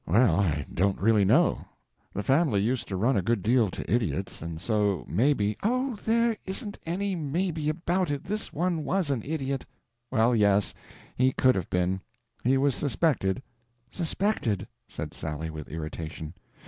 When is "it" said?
8.09-8.23